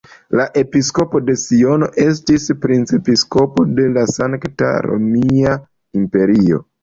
La 0.39 0.45
episkopo 0.59 1.19
de 1.25 1.33
Siono 1.41 1.89
estis 2.05 2.47
princepiskopo 2.63 3.65
de 3.81 3.85
la 3.99 4.07
Sankta 4.15 4.71
Romia 4.89 5.53
Imperio. 6.03 6.65